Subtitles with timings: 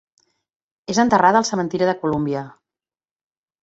[0.93, 2.47] És enterrada al cementiri de Columbia.